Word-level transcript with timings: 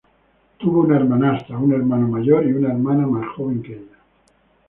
Tuvo 0.57 0.79
una 0.81 0.95
hermanastra, 0.95 1.59
un 1.59 1.73
hermano 1.73 2.07
mayor 2.07 2.43
y 2.47 2.53
una 2.53 2.69
hermana 2.71 3.05
más 3.05 3.35
joven 3.35 3.61
que 3.61 3.73
ella. 3.73 3.97